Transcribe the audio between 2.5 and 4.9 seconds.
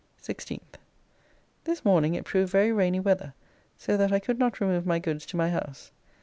very rainy weather so that I could not remove